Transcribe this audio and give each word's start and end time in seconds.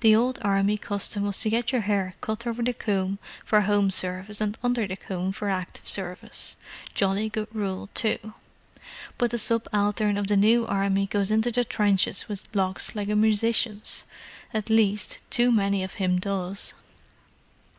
"The 0.00 0.14
old 0.14 0.38
Army 0.42 0.76
custom 0.76 1.22
was 1.22 1.40
to 1.40 1.48
get 1.48 1.72
your 1.72 1.80
hair 1.80 2.12
cut 2.20 2.46
over 2.46 2.62
the 2.62 2.74
comb 2.74 3.18
for 3.46 3.62
home 3.62 3.90
service 3.90 4.38
and 4.38 4.58
under 4.62 4.86
the 4.86 4.94
comb 4.94 5.32
for 5.32 5.48
active 5.48 5.88
service. 5.88 6.54
Jolly 6.92 7.30
good 7.30 7.48
rule, 7.50 7.88
too. 7.94 8.34
But 9.16 9.30
the 9.30 9.38
subaltern 9.38 10.18
of 10.18 10.26
the 10.26 10.36
New 10.36 10.66
Army 10.66 11.06
goes 11.06 11.30
into 11.30 11.50
the 11.50 11.64
trenches 11.64 12.28
with 12.28 12.54
locks 12.54 12.94
like 12.94 13.08
a 13.08 13.16
musician's. 13.16 14.04
At 14.52 14.68
least, 14.68 15.20
too 15.30 15.50
many 15.50 15.82
of 15.82 15.94
him 15.94 16.18
does." 16.18 16.74